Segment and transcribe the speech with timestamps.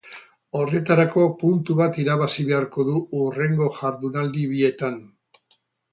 [0.59, 4.99] Horretarako puntu bat irabazi beharko du hurrengo jardunaldi bietan.